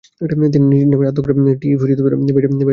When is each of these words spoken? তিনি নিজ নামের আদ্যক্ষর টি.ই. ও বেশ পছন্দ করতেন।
তিনি 0.53 0.65
নিজ 0.71 0.83
নামের 0.91 1.07
আদ্যক্ষর 1.07 1.33
টি.ই. 1.61 1.73
ও 1.73 1.79
বেশ 1.79 1.91
পছন্দ 1.97 2.29
করতেন। 2.35 2.67